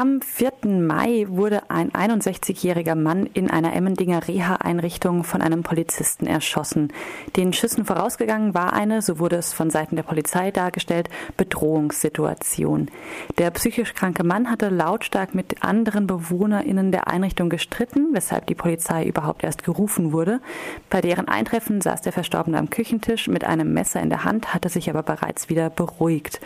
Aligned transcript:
Am 0.00 0.22
4. 0.22 0.52
Mai 0.64 1.26
wurde 1.28 1.68
ein 1.68 1.90
61-jähriger 1.90 2.94
Mann 2.94 3.26
in 3.26 3.50
einer 3.50 3.74
Emmendinger 3.74 4.26
Reha-Einrichtung 4.26 5.24
von 5.24 5.42
einem 5.42 5.62
Polizisten 5.62 6.26
erschossen. 6.26 6.90
Den 7.36 7.52
Schüssen 7.52 7.84
vorausgegangen 7.84 8.54
war 8.54 8.72
eine, 8.72 9.02
so 9.02 9.18
wurde 9.18 9.36
es 9.36 9.52
von 9.52 9.68
Seiten 9.68 9.96
der 9.96 10.02
Polizei 10.02 10.52
dargestellt, 10.52 11.10
Bedrohungssituation. 11.36 12.90
Der 13.36 13.50
psychisch 13.50 13.92
kranke 13.92 14.24
Mann 14.24 14.50
hatte 14.50 14.70
lautstark 14.70 15.34
mit 15.34 15.62
anderen 15.62 16.06
BewohnerInnen 16.06 16.92
der 16.92 17.06
Einrichtung 17.08 17.50
gestritten, 17.50 18.14
weshalb 18.14 18.46
die 18.46 18.54
Polizei 18.54 19.04
überhaupt 19.04 19.44
erst 19.44 19.64
gerufen 19.64 20.14
wurde. 20.14 20.40
Bei 20.88 21.02
deren 21.02 21.28
Eintreffen 21.28 21.82
saß 21.82 22.00
der 22.00 22.12
Verstorbene 22.12 22.56
am 22.56 22.70
Küchentisch 22.70 23.28
mit 23.28 23.44
einem 23.44 23.74
Messer 23.74 24.00
in 24.00 24.08
der 24.08 24.24
Hand, 24.24 24.54
hatte 24.54 24.70
sich 24.70 24.88
aber 24.88 25.02
bereits 25.02 25.50
wieder 25.50 25.68
beruhigt. 25.68 26.40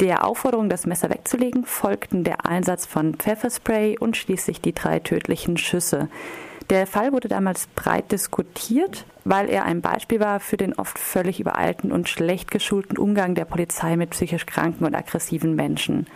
Der 0.00 0.26
Aufforderung, 0.26 0.68
das 0.68 0.86
Messer 0.86 1.08
wegzulegen, 1.08 1.64
folgten 1.64 2.24
der 2.24 2.46
Einsatz 2.46 2.84
von 2.84 3.14
Pfefferspray 3.14 3.96
und 3.98 4.16
schließlich 4.16 4.60
die 4.60 4.74
drei 4.74 4.98
tödlichen 4.98 5.56
Schüsse. 5.56 6.08
Der 6.70 6.86
Fall 6.86 7.12
wurde 7.12 7.28
damals 7.28 7.68
breit 7.68 8.10
diskutiert, 8.10 9.04
weil 9.24 9.48
er 9.48 9.64
ein 9.64 9.82
Beispiel 9.82 10.18
war 10.18 10.40
für 10.40 10.56
den 10.56 10.74
oft 10.74 10.98
völlig 10.98 11.38
übereilten 11.38 11.92
und 11.92 12.08
schlecht 12.08 12.50
geschulten 12.50 12.98
Umgang 12.98 13.34
der 13.34 13.44
Polizei 13.44 13.96
mit 13.96 14.10
psychisch 14.10 14.46
kranken 14.46 14.84
und 14.84 14.94
aggressiven 14.94 15.54
Menschen. 15.54 16.06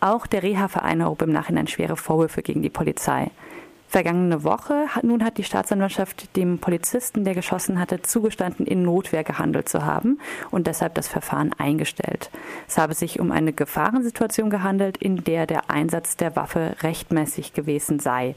Auch 0.00 0.26
der 0.26 0.42
Reha-Verein 0.42 1.00
erhob 1.00 1.22
im 1.22 1.30
Nachhinein 1.30 1.68
schwere 1.68 1.96
Vorwürfe 1.96 2.42
gegen 2.42 2.62
die 2.62 2.70
Polizei. 2.70 3.30
Vergangene 3.92 4.42
Woche 4.42 4.86
nun 5.02 5.22
hat 5.22 5.36
die 5.36 5.44
Staatsanwaltschaft 5.44 6.34
dem 6.34 6.58
Polizisten, 6.58 7.24
der 7.24 7.34
geschossen 7.34 7.78
hatte, 7.78 8.00
zugestanden, 8.00 8.64
in 8.64 8.82
Notwehr 8.82 9.22
gehandelt 9.22 9.68
zu 9.68 9.84
haben 9.84 10.18
und 10.50 10.66
deshalb 10.66 10.94
das 10.94 11.08
Verfahren 11.08 11.54
eingestellt. 11.58 12.30
Es 12.66 12.78
habe 12.78 12.94
sich 12.94 13.20
um 13.20 13.30
eine 13.30 13.52
Gefahrensituation 13.52 14.48
gehandelt, 14.48 14.96
in 14.96 15.24
der 15.24 15.46
der 15.46 15.68
Einsatz 15.68 16.16
der 16.16 16.34
Waffe 16.36 16.74
rechtmäßig 16.82 17.52
gewesen 17.52 17.98
sei. 17.98 18.34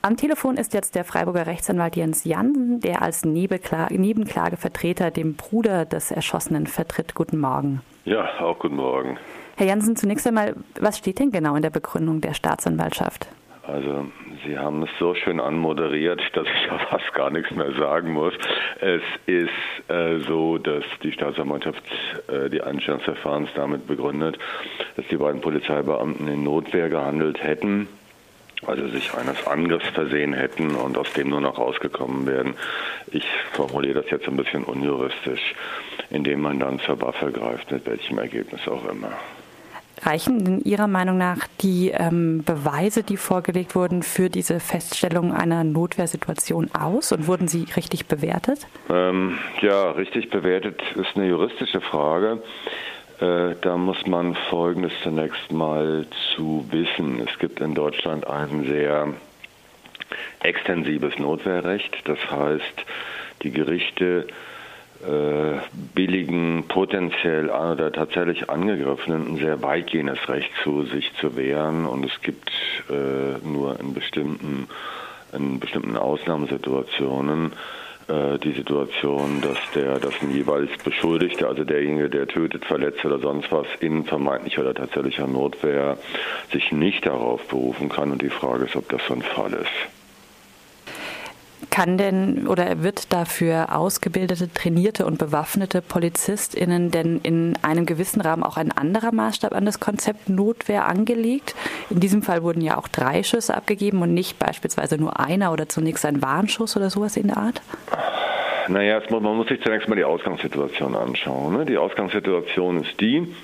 Am 0.00 0.16
Telefon 0.16 0.56
ist 0.56 0.72
jetzt 0.72 0.94
der 0.94 1.04
Freiburger 1.04 1.46
Rechtsanwalt 1.46 1.94
Jens 1.94 2.24
Jansen, 2.24 2.80
der 2.80 3.02
als 3.02 3.26
Nebenklagevertreter 3.26 5.10
dem 5.10 5.34
Bruder 5.34 5.84
des 5.84 6.10
Erschossenen 6.10 6.66
vertritt. 6.66 7.14
Guten 7.14 7.36
Morgen. 7.36 7.82
Ja, 8.06 8.40
auch 8.40 8.58
guten 8.58 8.76
Morgen. 8.76 9.18
Herr 9.58 9.66
Jansen, 9.66 9.96
zunächst 9.96 10.26
einmal, 10.26 10.56
was 10.80 10.96
steht 10.96 11.18
denn 11.18 11.30
genau 11.30 11.56
in 11.56 11.62
der 11.62 11.68
Begründung 11.68 12.22
der 12.22 12.32
Staatsanwaltschaft? 12.32 13.28
Also 13.68 14.06
Sie 14.46 14.58
haben 14.58 14.82
es 14.82 14.88
so 14.98 15.14
schön 15.14 15.40
anmoderiert, 15.40 16.22
dass 16.32 16.46
ich 16.46 16.66
ja 16.70 16.78
fast 16.78 17.12
gar 17.12 17.30
nichts 17.30 17.50
mehr 17.50 17.70
sagen 17.72 18.12
muss. 18.12 18.32
Es 18.80 19.02
ist 19.26 19.90
äh, 19.90 20.20
so, 20.20 20.56
dass 20.56 20.84
die 21.02 21.12
Staatsanwaltschaft 21.12 21.82
äh, 22.28 22.48
die 22.48 22.62
Einstellung 22.62 23.00
des 23.00 23.04
Verfahrens 23.04 23.50
damit 23.54 23.86
begründet, 23.86 24.38
dass 24.96 25.06
die 25.08 25.18
beiden 25.18 25.42
Polizeibeamten 25.42 26.28
in 26.28 26.44
Notwehr 26.44 26.88
gehandelt 26.88 27.42
hätten, 27.42 27.88
also 28.66 28.88
sich 28.88 29.12
eines 29.12 29.46
Angriffs 29.46 29.88
versehen 29.90 30.32
hätten 30.32 30.74
und 30.74 30.96
aus 30.96 31.12
dem 31.12 31.28
nur 31.28 31.42
noch 31.42 31.58
rausgekommen 31.58 32.26
wären. 32.26 32.54
Ich 33.12 33.26
formuliere 33.52 34.00
das 34.00 34.10
jetzt 34.10 34.26
ein 34.28 34.36
bisschen 34.38 34.64
unjuristisch, 34.64 35.54
indem 36.08 36.40
man 36.40 36.58
dann 36.58 36.80
zur 36.80 37.00
Waffe 37.02 37.30
greift, 37.30 37.70
mit 37.70 37.84
welchem 37.84 38.18
Ergebnis 38.18 38.66
auch 38.66 38.88
immer. 38.88 39.12
Reichen 40.02 40.46
in 40.46 40.60
Ihrer 40.62 40.86
Meinung 40.86 41.18
nach 41.18 41.46
die 41.60 41.90
ähm, 41.90 42.42
Beweise, 42.44 43.02
die 43.02 43.16
vorgelegt 43.16 43.74
wurden, 43.74 44.02
für 44.02 44.30
diese 44.30 44.60
Feststellung 44.60 45.32
einer 45.32 45.64
Notwehrsituation 45.64 46.70
aus 46.72 47.12
und 47.12 47.26
wurden 47.26 47.48
sie 47.48 47.66
richtig 47.76 48.06
bewertet? 48.06 48.66
Ähm, 48.90 49.38
ja, 49.60 49.90
richtig 49.92 50.30
bewertet 50.30 50.80
ist 50.94 51.16
eine 51.16 51.28
juristische 51.28 51.80
Frage. 51.80 52.42
Äh, 53.20 53.56
da 53.60 53.76
muss 53.76 54.06
man 54.06 54.34
Folgendes 54.48 54.92
zunächst 55.02 55.50
mal 55.50 56.06
zu 56.34 56.64
wissen. 56.70 57.26
Es 57.28 57.38
gibt 57.38 57.60
in 57.60 57.74
Deutschland 57.74 58.26
ein 58.26 58.64
sehr 58.66 59.08
extensives 60.40 61.18
Notwehrrecht. 61.18 61.96
Das 62.04 62.18
heißt, 62.30 62.84
die 63.42 63.50
Gerichte 63.50 64.26
äh, 65.06 65.58
billigen, 65.94 66.64
potenziell 66.68 67.50
oder 67.50 67.92
tatsächlich 67.92 68.50
Angegriffenen 68.50 69.28
ein 69.28 69.36
sehr 69.36 69.62
weitgehendes 69.62 70.28
Recht 70.28 70.50
zu, 70.62 70.84
sich 70.84 71.12
zu 71.20 71.36
wehren. 71.36 71.86
Und 71.86 72.04
es 72.04 72.20
gibt 72.20 72.50
äh, 72.90 73.46
nur 73.46 73.78
in 73.78 73.94
bestimmten, 73.94 74.68
in 75.32 75.60
bestimmten 75.60 75.96
Ausnahmesituationen 75.96 77.52
äh, 78.08 78.38
die 78.38 78.52
Situation, 78.52 79.40
dass 79.40 79.58
der, 79.74 80.00
dass 80.00 80.20
ein 80.22 80.30
jeweils 80.30 80.70
Beschuldigte, 80.82 81.46
also 81.46 81.64
derjenige, 81.64 82.08
der 82.08 82.26
tötet, 82.26 82.64
verletzt 82.64 83.04
oder 83.04 83.18
sonst 83.18 83.52
was, 83.52 83.66
in 83.80 84.04
vermeintlicher 84.04 84.62
oder 84.62 84.74
tatsächlicher 84.74 85.26
Notwehr 85.26 85.98
sich 86.50 86.72
nicht 86.72 87.06
darauf 87.06 87.46
berufen 87.48 87.88
kann. 87.88 88.10
Und 88.10 88.22
die 88.22 88.30
Frage 88.30 88.64
ist, 88.64 88.76
ob 88.76 88.88
das 88.88 89.02
so 89.06 89.14
ein 89.14 89.22
Fall 89.22 89.52
ist. 89.52 89.97
Kann 91.70 91.98
denn 91.98 92.46
oder 92.46 92.82
wird 92.82 93.12
dafür 93.12 93.74
ausgebildete, 93.76 94.52
trainierte 94.52 95.04
und 95.04 95.18
bewaffnete 95.18 95.82
PolizistInnen 95.82 96.90
denn 96.90 97.20
in 97.22 97.58
einem 97.62 97.84
gewissen 97.84 98.20
Rahmen 98.20 98.44
auch 98.44 98.56
ein 98.56 98.70
anderer 98.70 99.12
Maßstab 99.12 99.52
an 99.52 99.66
das 99.66 99.80
Konzept 99.80 100.28
Notwehr 100.28 100.86
angelegt? 100.86 101.54
In 101.90 102.00
diesem 102.00 102.22
Fall 102.22 102.42
wurden 102.42 102.60
ja 102.60 102.78
auch 102.78 102.88
drei 102.88 103.22
Schüsse 103.22 103.56
abgegeben 103.56 104.02
und 104.02 104.14
nicht 104.14 104.38
beispielsweise 104.38 104.98
nur 104.98 105.18
einer 105.18 105.52
oder 105.52 105.68
zunächst 105.68 106.04
ein 106.06 106.22
Warnschuss 106.22 106.76
oder 106.76 106.90
sowas 106.90 107.16
in 107.16 107.28
der 107.28 107.38
Art? 107.38 107.60
Naja, 108.68 109.00
man 109.10 109.22
muss 109.22 109.48
sich 109.48 109.60
zunächst 109.62 109.88
mal 109.88 109.96
die 109.96 110.04
Ausgangssituation 110.04 110.94
anschauen. 110.94 111.56
Ne? 111.56 111.66
Die 111.66 111.78
Ausgangssituation 111.78 112.82
ist 112.82 113.00
die, 113.00 113.34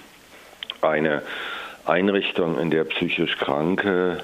eine 0.83 1.23
Einrichtung, 1.87 2.59
in 2.59 2.71
der 2.71 2.85
psychisch 2.85 3.37
Kranke 3.39 4.23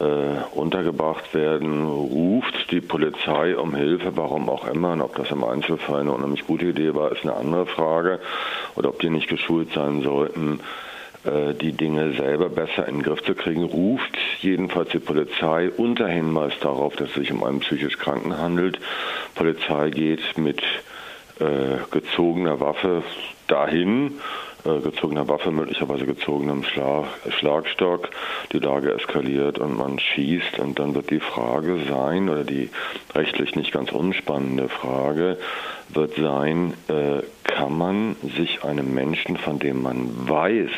äh, 0.00 0.56
untergebracht 0.58 1.34
werden, 1.34 1.86
ruft 1.86 2.70
die 2.70 2.80
Polizei 2.80 3.56
um 3.56 3.74
Hilfe, 3.74 4.16
warum 4.16 4.48
auch 4.48 4.66
immer. 4.66 4.92
Und 4.92 5.02
ob 5.02 5.16
das 5.16 5.30
im 5.30 5.44
Einzelfall 5.44 6.00
eine 6.00 6.12
unheimlich 6.12 6.46
gute 6.46 6.66
Idee 6.66 6.94
war, 6.94 7.12
ist 7.12 7.22
eine 7.22 7.34
andere 7.34 7.66
Frage. 7.66 8.18
Oder 8.76 8.88
ob 8.88 9.00
die 9.00 9.10
nicht 9.10 9.28
geschult 9.28 9.72
sein 9.72 10.02
sollten, 10.02 10.60
äh, 11.24 11.52
die 11.54 11.72
Dinge 11.72 12.14
selber 12.14 12.48
besser 12.48 12.88
in 12.88 12.96
den 12.96 13.02
Griff 13.02 13.22
zu 13.22 13.34
kriegen, 13.34 13.64
ruft 13.64 14.16
jedenfalls 14.40 14.88
die 14.90 15.00
Polizei 15.00 15.70
unter 15.70 16.08
Hinweis 16.08 16.54
darauf, 16.60 16.96
dass 16.96 17.10
es 17.10 17.14
sich 17.14 17.32
um 17.32 17.44
einen 17.44 17.60
psychisch 17.60 17.98
Kranken 17.98 18.38
handelt. 18.38 18.80
Polizei 19.34 19.90
geht 19.90 20.38
mit 20.38 20.62
äh, 21.40 21.76
gezogener 21.90 22.60
Waffe 22.60 23.02
dahin 23.48 24.18
äh, 24.64 24.80
gezogener 24.80 25.28
Waffe, 25.28 25.50
möglicherweise 25.50 26.06
gezogenem 26.06 26.62
Schlag, 26.64 27.06
Schlagstock. 27.30 28.10
Die 28.52 28.58
Lage 28.58 28.92
eskaliert 28.92 29.58
und 29.58 29.76
man 29.76 29.98
schießt 29.98 30.58
und 30.58 30.78
dann 30.78 30.94
wird 30.94 31.10
die 31.10 31.20
Frage 31.20 31.78
sein, 31.88 32.28
oder 32.28 32.44
die 32.44 32.70
rechtlich 33.14 33.54
nicht 33.54 33.72
ganz 33.72 33.92
unspannende 33.92 34.68
Frage, 34.68 35.38
wird 35.88 36.14
sein, 36.14 36.74
äh, 36.88 37.22
kann 37.44 37.76
man 37.76 38.16
sich 38.36 38.64
einem 38.64 38.94
Menschen, 38.94 39.36
von 39.36 39.58
dem 39.58 39.82
man 39.82 40.28
weiß, 40.28 40.70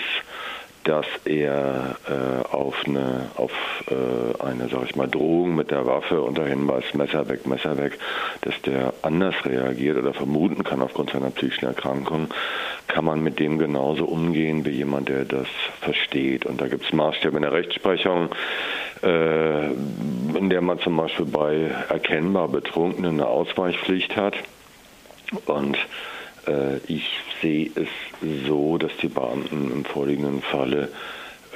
dass 0.85 1.07
er 1.25 1.97
äh, 2.09 2.55
auf 2.55 2.83
eine, 2.87 3.31
auf 3.37 3.53
äh, 3.89 4.43
eine, 4.43 4.69
sag 4.69 4.85
ich 4.85 4.97
mal, 4.97 5.09
Drohung 5.09 5.55
mit 5.55 5.71
der 5.71 5.87
Waffe 5.87 6.21
unter 6.21 6.45
Hinweis 6.45 6.95
Messer 6.95 7.29
weg, 7.29 7.47
Messer 7.47 7.79
weg, 7.79 7.99
dass 8.41 8.61
der 8.63 8.93
anders 9.03 9.35
reagiert 9.45 9.97
oder 9.97 10.13
vermuten 10.13 10.65
kann 10.65 10.83
aufgrund 10.83 11.11
seiner 11.11 11.31
psychischen 11.31 11.67
Erkrankung, 11.67 12.29
kann 12.93 13.07
man 13.07 13.23
mit 13.23 13.39
dem 13.39 13.59
genauso 13.59 14.05
umgehen 14.05 14.67
wie 14.67 14.71
jemand, 14.71 15.09
der 15.09 15.25
das 15.25 15.49
versteht. 15.81 16.45
Und 16.45 16.61
da 16.61 16.69
gibt 16.69 16.85
es 16.85 16.93
Maßstäbe 16.93 17.37
in 17.37 17.43
der 17.43 17.53
Rechtsprechung, 17.53 18.29
äh, 19.03 19.71
in 19.71 20.51
der 20.51 20.61
man 20.61 20.79
zum 20.79 20.97
Beispiel 20.99 21.25
bei 21.25 21.71
erkennbar 21.89 22.49
Betrunkenen 22.49 23.15
eine 23.15 23.27
Ausweichpflicht 23.27 24.15
hat. 24.17 24.35
Und 25.47 25.79
äh, 26.47 26.77
ich 26.87 27.09
sehe 27.41 27.71
es 27.75 27.89
so, 28.47 28.77
dass 28.77 28.95
die 28.99 29.09
Beamten 29.09 29.73
im 29.73 29.85
vorliegenden 29.87 30.43
Falle 30.43 30.89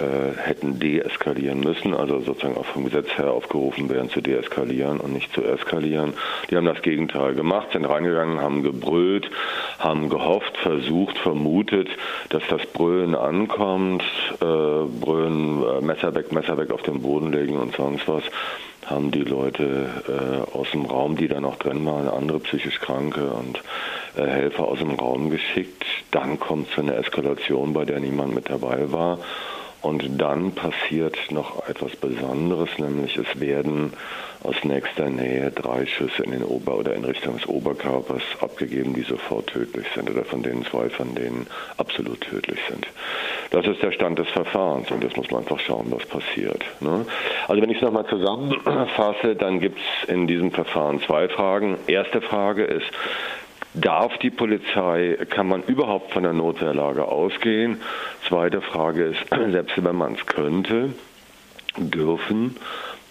äh, 0.00 0.36
hätten 0.36 0.78
deeskalieren 0.78 1.60
müssen, 1.60 1.94
also 1.94 2.20
sozusagen 2.20 2.56
auch 2.56 2.66
vom 2.66 2.84
Gesetz 2.84 3.08
her 3.16 3.30
aufgerufen 3.30 3.88
werden 3.88 4.10
zu 4.10 4.20
deeskalieren 4.20 5.00
und 5.00 5.12
nicht 5.12 5.32
zu 5.32 5.42
eskalieren. 5.42 6.12
Die 6.50 6.56
haben 6.56 6.66
das 6.66 6.82
Gegenteil 6.82 7.34
gemacht, 7.34 7.68
sind 7.72 7.84
reingegangen, 7.84 8.40
haben 8.40 8.62
gebrüllt, 8.62 9.30
haben 9.78 10.08
gehofft, 10.10 10.56
versucht, 10.58 11.16
vermutet, 11.18 11.88
dass 12.28 12.42
das 12.48 12.66
Brüllen 12.66 13.14
ankommt, 13.14 14.02
äh, 14.40 14.44
Brüllen, 14.44 15.62
äh, 15.62 15.80
Messer 15.80 16.14
weg, 16.14 16.30
Messer 16.30 16.58
weg 16.58 16.70
auf 16.72 16.82
den 16.82 17.00
Boden 17.00 17.32
legen 17.32 17.56
und 17.56 17.74
sonst 17.74 18.06
was 18.06 18.24
haben 18.86 19.10
die 19.10 19.24
Leute 19.24 19.88
äh, 20.06 20.56
aus 20.56 20.70
dem 20.70 20.86
Raum, 20.86 21.16
die 21.16 21.26
da 21.26 21.40
noch 21.40 21.56
drin 21.56 21.84
waren, 21.84 22.08
andere 22.08 22.38
psychisch 22.40 22.78
Kranke 22.80 23.30
und 23.30 23.60
äh, 24.16 24.24
Helfer 24.26 24.68
aus 24.68 24.78
dem 24.78 24.92
Raum 24.92 25.30
geschickt. 25.30 25.84
Dann 26.12 26.38
kommt 26.38 26.68
es 26.68 26.74
zu 26.74 26.82
einer 26.82 26.96
Eskalation, 26.96 27.72
bei 27.72 27.84
der 27.84 27.98
niemand 27.98 28.34
mit 28.34 28.48
dabei 28.48 28.92
war. 28.92 29.18
Und 29.82 30.20
dann 30.20 30.52
passiert 30.52 31.16
noch 31.30 31.68
etwas 31.68 31.94
Besonderes, 31.96 32.70
nämlich 32.78 33.16
es 33.16 33.40
werden 33.40 33.92
aus 34.42 34.62
nächster 34.64 35.08
Nähe 35.08 35.50
drei 35.50 35.86
Schüsse 35.86 36.22
in 36.22 36.30
den 36.30 36.44
Ober- 36.44 36.76
oder 36.76 36.94
in 36.94 37.04
Richtung 37.04 37.36
des 37.36 37.48
Oberkörpers 37.48 38.22
abgegeben, 38.40 38.94
die 38.94 39.02
sofort 39.02 39.48
tödlich 39.48 39.86
sind 39.94 40.10
oder 40.10 40.24
von 40.24 40.42
denen 40.42 40.64
zwei 40.64 40.88
von 40.88 41.14
denen 41.14 41.46
absolut 41.78 42.20
tödlich 42.20 42.58
sind. 42.68 42.86
Das 43.50 43.66
ist 43.66 43.82
der 43.82 43.92
Stand 43.92 44.18
des 44.18 44.28
Verfahrens 44.28 44.90
und 44.90 45.02
jetzt 45.02 45.16
muss 45.16 45.30
man 45.30 45.40
einfach 45.40 45.58
schauen, 45.60 45.86
was 45.90 46.06
passiert. 46.06 46.64
Ne? 46.80 47.06
Also 47.48 47.62
wenn 47.62 47.70
ich 47.70 47.76
es 47.76 47.82
nochmal 47.82 48.06
zusammenfasse, 48.06 49.36
dann 49.36 49.60
gibt 49.60 49.78
es 49.78 50.08
in 50.08 50.26
diesem 50.26 50.52
Verfahren 50.52 51.00
zwei 51.00 51.28
Fragen. 51.28 51.76
Erste 51.86 52.20
Frage 52.20 52.64
ist, 52.64 52.90
Darf 53.78 54.16
die 54.18 54.30
Polizei, 54.30 55.18
kann 55.28 55.48
man 55.48 55.62
überhaupt 55.62 56.12
von 56.12 56.22
der 56.22 56.32
Notwehrlage 56.32 57.04
ausgehen? 57.04 57.82
Zweite 58.26 58.62
Frage 58.62 59.04
ist, 59.04 59.20
selbst 59.50 59.84
wenn 59.84 59.96
man 59.96 60.14
es 60.14 60.24
könnte, 60.24 60.94
dürfen 61.76 62.56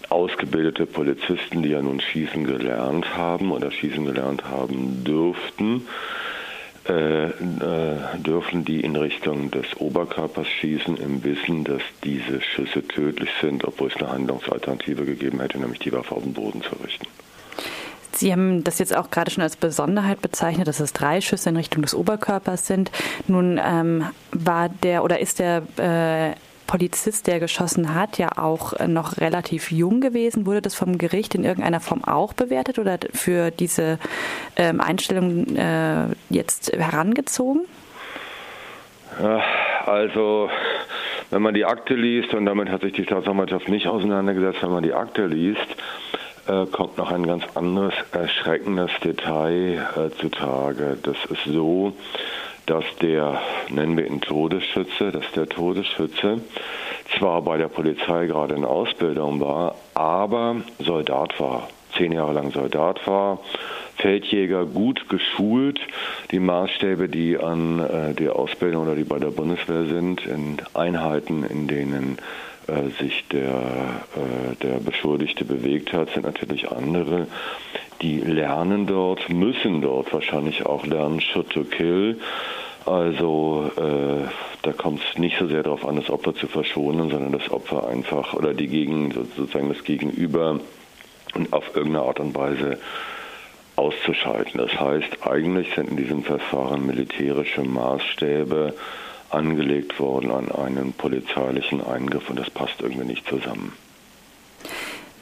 ausgebildete 0.08 0.86
Polizisten, 0.86 1.62
die 1.62 1.68
ja 1.70 1.82
nun 1.82 2.00
schießen 2.00 2.44
gelernt 2.44 3.16
haben 3.16 3.52
oder 3.52 3.70
schießen 3.70 4.04
gelernt 4.04 4.44
haben 4.44 5.04
dürften, 5.04 5.86
äh, 6.88 7.26
äh, 7.26 7.32
dürfen 8.18 8.64
die 8.64 8.80
in 8.80 8.96
Richtung 8.96 9.52
des 9.52 9.66
Oberkörpers 9.78 10.48
schießen, 10.48 10.96
im 10.96 11.22
Wissen, 11.22 11.62
dass 11.62 11.82
diese 12.02 12.40
Schüsse 12.40 12.86
tödlich 12.86 13.30
sind, 13.40 13.64
obwohl 13.64 13.88
es 13.88 13.96
eine 13.96 14.10
Handlungsalternative 14.10 15.04
gegeben 15.04 15.40
hätte, 15.40 15.58
nämlich 15.58 15.78
die 15.78 15.92
Waffe 15.92 16.16
auf 16.16 16.24
den 16.24 16.34
Boden 16.34 16.62
zu 16.62 16.74
richten. 16.82 17.06
Sie 18.16 18.32
haben 18.32 18.64
das 18.64 18.78
jetzt 18.78 18.96
auch 18.96 19.10
gerade 19.10 19.30
schon 19.30 19.42
als 19.42 19.56
Besonderheit 19.56 20.22
bezeichnet, 20.22 20.68
dass 20.68 20.80
es 20.80 20.92
drei 20.92 21.20
Schüsse 21.20 21.50
in 21.50 21.56
Richtung 21.56 21.82
des 21.82 21.94
Oberkörpers 21.94 22.66
sind. 22.66 22.90
Nun 23.26 23.60
ähm, 23.62 24.06
war 24.32 24.68
der 24.68 25.04
oder 25.04 25.20
ist 25.20 25.38
der 25.38 25.62
äh, 25.76 26.34
Polizist, 26.66 27.26
der 27.26 27.40
geschossen 27.40 27.94
hat, 27.94 28.18
ja 28.18 28.38
auch 28.38 28.72
noch 28.86 29.18
relativ 29.18 29.70
jung 29.70 30.00
gewesen. 30.00 30.46
Wurde 30.46 30.62
das 30.62 30.74
vom 30.74 30.98
Gericht 30.98 31.34
in 31.34 31.44
irgendeiner 31.44 31.80
Form 31.80 32.02
auch 32.04 32.32
bewertet 32.32 32.78
oder 32.78 32.98
für 33.12 33.50
diese 33.50 33.98
ähm, 34.56 34.80
Einstellung 34.80 35.54
äh, 35.56 36.06
jetzt 36.28 36.72
herangezogen? 36.72 37.62
Also, 39.86 40.50
wenn 41.30 41.42
man 41.42 41.54
die 41.54 41.64
Akte 41.64 41.94
liest, 41.94 42.34
und 42.34 42.46
damit 42.46 42.68
hat 42.68 42.82
sich 42.82 42.92
die 42.92 43.04
Staatsanwaltschaft 43.04 43.68
nicht 43.68 43.86
auseinandergesetzt, 43.86 44.62
wenn 44.62 44.70
man 44.70 44.82
die 44.82 44.92
Akte 44.92 45.26
liest, 45.26 45.76
äh, 46.48 46.66
kommt 46.66 46.98
noch 46.98 47.10
ein 47.10 47.26
ganz 47.26 47.44
anderes 47.54 47.94
erschreckendes 48.12 48.90
Detail 49.02 49.86
äh, 49.96 50.10
zutage. 50.20 50.96
Das 51.02 51.16
ist 51.28 51.44
so, 51.44 51.92
dass 52.66 52.84
der, 53.00 53.40
nennen 53.70 53.96
wir 53.96 54.06
ihn 54.06 54.20
Todesschütze, 54.20 55.12
dass 55.12 55.30
der 55.32 55.48
Todesschütze 55.48 56.40
zwar 57.16 57.42
bei 57.42 57.56
der 57.56 57.68
Polizei 57.68 58.26
gerade 58.26 58.54
in 58.54 58.64
Ausbildung 58.64 59.40
war, 59.40 59.76
aber 59.94 60.56
Soldat 60.78 61.38
war, 61.38 61.68
zehn 61.96 62.12
Jahre 62.12 62.32
lang 62.32 62.50
Soldat 62.50 63.06
war, 63.06 63.38
Feldjäger 63.96 64.66
gut 64.66 65.08
geschult, 65.08 65.80
die 66.30 66.38
Maßstäbe, 66.38 67.08
die 67.08 67.38
an 67.38 67.80
äh, 67.80 68.14
der 68.14 68.36
Ausbildung 68.36 68.82
oder 68.82 68.94
die 68.94 69.04
bei 69.04 69.18
der 69.18 69.30
Bundeswehr 69.30 69.84
sind, 69.86 70.26
in 70.26 70.58
Einheiten, 70.74 71.44
in 71.44 71.66
denen 71.66 72.18
sich 72.98 73.24
der, 73.28 73.50
äh, 74.16 74.56
der 74.62 74.78
Beschuldigte 74.80 75.44
bewegt 75.44 75.92
hat, 75.92 76.10
sind 76.10 76.24
natürlich 76.24 76.70
andere. 76.70 77.26
Die 78.02 78.20
lernen 78.20 78.86
dort, 78.86 79.28
müssen 79.28 79.80
dort 79.80 80.12
wahrscheinlich 80.12 80.66
auch 80.66 80.84
lernen, 80.84 81.20
Shoot 81.20 81.50
to 81.50 81.64
Kill. 81.64 82.18
Also 82.84 83.70
äh, 83.76 84.28
da 84.62 84.72
kommt 84.72 85.00
es 85.02 85.18
nicht 85.18 85.38
so 85.38 85.46
sehr 85.46 85.62
darauf 85.62 85.86
an, 85.86 85.96
das 85.96 86.10
Opfer 86.10 86.34
zu 86.34 86.46
verschonen, 86.46 87.10
sondern 87.10 87.32
das 87.32 87.50
Opfer 87.50 87.88
einfach 87.88 88.34
oder 88.34 88.54
die 88.54 88.68
Gegen, 88.68 89.10
sozusagen 89.10 89.68
das 89.68 89.82
Gegenüber 89.82 90.60
auf 91.50 91.74
irgendeine 91.74 92.06
Art 92.06 92.20
und 92.20 92.34
Weise 92.34 92.78
auszuschalten. 93.76 94.58
Das 94.58 94.78
heißt, 94.78 95.26
eigentlich 95.26 95.74
sind 95.74 95.90
in 95.90 95.96
diesem 95.96 96.22
Verfahren 96.22 96.86
militärische 96.86 97.62
Maßstäbe 97.62 98.74
angelegt 99.36 100.00
worden 100.00 100.30
an 100.30 100.50
einen 100.50 100.92
polizeilichen 100.92 101.84
Eingriff 101.84 102.28
und 102.30 102.38
das 102.38 102.50
passt 102.50 102.80
irgendwie 102.80 103.06
nicht 103.06 103.28
zusammen. 103.28 103.72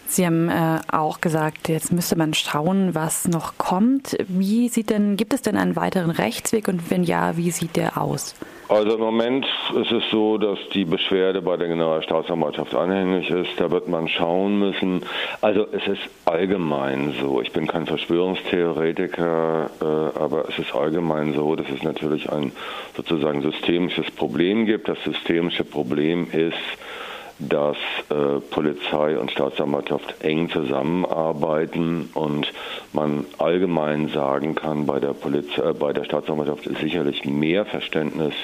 Sie 0.06 0.25
haben 0.25 0.49
äh, 0.49 0.78
auch 0.93 1.20
gesagt, 1.20 1.69
jetzt 1.69 1.93
müsste 1.93 2.16
man 2.16 2.34
schauen, 2.34 2.94
was 2.94 3.26
noch 3.26 3.58
kommt. 3.58 4.16
Wie 4.28 4.69
sieht 4.69 4.90
denn, 4.90 5.16
gibt 5.16 5.34
es 5.34 5.43
denn 5.43 5.56
einen 5.56 5.75
weiteren 5.75 6.11
Rechtsweg 6.11 6.69
und 6.69 6.88
wenn 6.90 7.02
ja, 7.02 7.37
wie 7.37 7.50
sieht 7.50 7.75
der 7.75 8.00
aus? 8.00 8.37
Also 8.69 8.94
im 8.94 9.00
Moment 9.00 9.46
ist 9.78 9.93
es 9.93 10.02
so, 10.11 10.38
dass 10.38 10.58
die 10.72 10.87
Beschwerde 10.87 11.43
bei 11.43 11.56
der 11.58 11.69
Generalstaatsanwaltschaft 11.69 12.75
anhängig 12.75 13.28
ist. 13.28 13.50
Da 13.58 13.70
wird 13.70 13.88
man 13.88 14.08
schauen 14.08 14.58
müssen. 14.58 15.02
Also 15.43 15.66
es 15.70 15.87
ist 15.87 16.00
allgemein 16.25 17.14
so. 17.20 17.43
Ich 17.43 17.52
bin 17.52 17.66
kein 17.66 17.87
Verschwörungstheoretiker, 17.87 19.70
äh, 19.81 20.19
aber 20.19 20.49
es 20.49 20.58
ist 20.58 20.75
allgemein 20.75 21.34
so, 21.34 21.56
dass 21.56 21.69
es 21.69 21.82
natürlich 21.82 22.32
ein 22.32 22.52
sozusagen 22.96 23.43
systemisches 23.43 24.11
Problem 24.11 24.64
gibt. 24.64 24.88
Das 24.88 25.02
systemische 25.05 25.64
Problem 25.64 26.26
ist, 26.32 26.56
dass 27.39 27.77
äh, 28.11 28.41
Polizei 28.51 29.19
und 29.19 29.31
Staatsanwaltschaft 29.31 30.23
eng 30.23 30.49
zusammenarbeiten 30.51 32.11
und 32.15 32.53
man 32.93 33.27
allgemein 33.39 34.09
sagen 34.09 34.55
kann, 34.55 34.87
bei 34.87 35.01
der, 35.01 35.15
Polizei, 35.15 35.71
äh, 35.71 35.73
bei 35.73 35.93
der 35.93 36.05
Staatsanwaltschaft 36.05 36.67
ist 36.67 36.81
sicherlich 36.81 37.25
mehr 37.25 37.65
Verständnis 37.65 38.35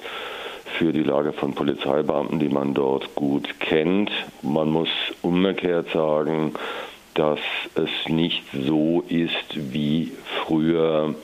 für 0.78 0.92
die 0.92 1.02
Lage 1.02 1.32
von 1.32 1.54
Polizeibeamten, 1.54 2.38
die 2.38 2.48
man 2.48 2.74
dort 2.74 3.14
gut 3.14 3.60
kennt. 3.60 4.10
Man 4.42 4.70
muss 4.70 4.88
umgekehrt 5.22 5.90
sagen, 5.90 6.54
dass 7.14 7.40
es 7.74 7.90
nicht 8.08 8.44
so 8.52 9.04
ist 9.08 9.72
wie 9.72 10.12
früher 10.44 11.14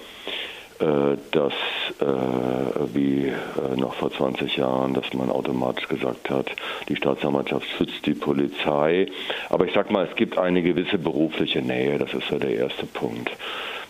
dass 0.79 1.53
äh, 2.01 2.95
wie 2.95 3.29
äh, 3.29 3.77
noch 3.77 3.95
vor 3.95 4.11
20 4.11 4.57
Jahren, 4.57 4.95
dass 4.95 5.13
man 5.15 5.31
automatisch 5.31 5.89
gesagt 5.89 6.29
hat, 6.31 6.51
die 6.89 6.97
Staatsanwaltschaft 6.97 7.67
schützt 7.67 8.05
die 8.05 8.15
Polizei. 8.15 9.07
Aber 9.49 9.65
ich 9.65 9.73
sag 9.73 9.91
mal, 9.91 10.07
es 10.11 10.17
gibt 10.17 10.39
eine 10.39 10.63
gewisse 10.63 10.99
berufliche 10.99 11.63
Nähe, 11.63 11.99
das 11.99 12.13
ist 12.13 12.31
ja 12.31 12.39
der 12.39 12.55
erste 12.55 12.87
Punkt. 12.87 13.31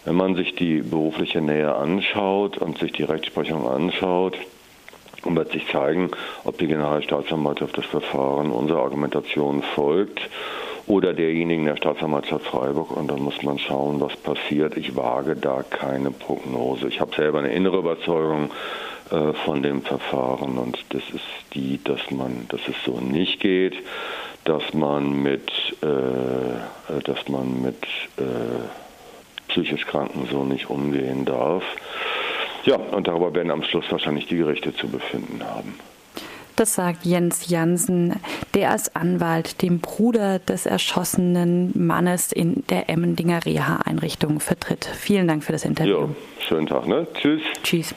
Wenn 0.04 0.14
man 0.14 0.36
sich 0.36 0.54
die 0.54 0.82
berufliche 0.82 1.40
Nähe 1.40 1.74
anschaut 1.74 2.58
und 2.58 2.78
sich 2.78 2.92
die 2.92 3.02
Rechtsprechung 3.02 3.68
anschaut, 3.68 4.36
wird 5.24 5.50
sich 5.50 5.66
zeigen, 5.72 6.10
ob 6.44 6.58
die 6.58 6.68
Generalstaatsanwaltschaft 6.68 7.76
das 7.76 7.86
Verfahren 7.86 8.52
unserer 8.52 8.82
Argumentation 8.82 9.62
folgt 9.74 10.20
oder 10.86 11.12
derjenigen 11.14 11.64
der 11.64 11.76
Staatsanwaltschaft 11.76 12.46
Freiburg 12.46 12.96
und 12.96 13.08
dann 13.10 13.22
muss 13.22 13.42
man 13.42 13.58
schauen, 13.58 14.00
was 14.00 14.16
passiert. 14.16 14.76
Ich 14.76 14.94
wage 14.96 15.34
da 15.36 15.62
keine 15.68 16.10
Prognose. 16.10 16.88
Ich 16.88 17.00
habe 17.00 17.14
selber 17.14 17.40
eine 17.40 17.52
innere 17.52 17.78
Überzeugung 17.78 18.50
äh, 19.10 19.32
von 19.44 19.62
dem 19.62 19.82
Verfahren 19.82 20.58
und 20.58 20.78
das 20.90 21.02
ist 21.10 21.24
die, 21.54 21.82
dass 21.82 22.10
man, 22.10 22.46
dass 22.48 22.60
es 22.68 22.76
so 22.84 23.00
nicht 23.00 23.40
geht, 23.40 23.74
dass 24.44 24.74
man 24.74 25.22
mit, 25.22 25.50
äh, 25.82 27.02
dass 27.02 27.28
man 27.28 27.62
mit 27.62 27.82
äh, 28.16 29.49
psychisch 29.49 29.87
Kranken 29.87 30.28
so 30.30 30.44
nicht 30.44 30.70
umgehen 30.70 31.25
darf. 31.25 31.64
Ja, 32.64 32.76
und 32.76 33.06
darüber 33.06 33.34
werden 33.34 33.50
am 33.50 33.62
Schluss 33.62 33.84
wahrscheinlich 33.90 34.26
die 34.26 34.37
Gerichte 34.37 34.75
zu 34.75 34.88
befinden 34.88 35.40
haben. 35.44 35.78
Das 36.56 36.75
sagt 36.75 37.04
Jens 37.04 37.50
Jansen, 37.50 38.14
der 38.54 38.70
als 38.70 38.96
Anwalt 38.96 39.60
dem 39.60 39.80
Bruder 39.80 40.38
des 40.38 40.64
erschossenen 40.64 41.70
Mannes 41.75 42.32
in 42.32 42.64
der 42.70 42.88
Emmendinger 42.88 43.44
Reha-Einrichtung 43.44 44.40
vertritt. 44.40 44.86
Vielen 44.86 45.28
Dank 45.28 45.44
für 45.44 45.52
das 45.52 45.66
Interview. 45.66 45.92
Jo, 45.92 46.16
schönen 46.38 46.66
Tag, 46.66 46.88
ne? 46.88 47.06
Tschüss. 47.12 47.42
Tschüss. 47.62 47.94